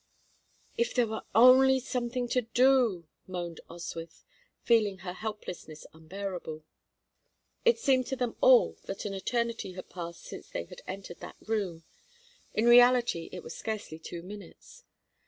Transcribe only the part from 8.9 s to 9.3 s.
an